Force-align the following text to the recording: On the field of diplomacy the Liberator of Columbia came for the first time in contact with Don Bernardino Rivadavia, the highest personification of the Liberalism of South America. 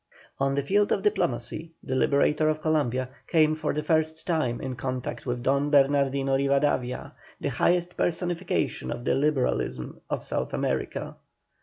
On 0.39 0.55
the 0.55 0.63
field 0.63 0.91
of 0.91 1.03
diplomacy 1.03 1.73
the 1.83 1.93
Liberator 1.93 2.49
of 2.49 2.59
Columbia 2.59 3.09
came 3.27 3.53
for 3.53 3.71
the 3.71 3.83
first 3.83 4.25
time 4.25 4.59
in 4.59 4.75
contact 4.75 5.27
with 5.27 5.43
Don 5.43 5.69
Bernardino 5.69 6.35
Rivadavia, 6.37 7.13
the 7.39 7.49
highest 7.49 7.97
personification 7.97 8.89
of 8.89 9.05
the 9.05 9.13
Liberalism 9.13 10.01
of 10.09 10.23
South 10.23 10.55
America. 10.55 11.17